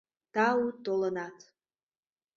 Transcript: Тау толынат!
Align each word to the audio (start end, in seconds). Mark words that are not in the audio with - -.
Тау 0.33 0.63
толынат! 0.83 1.37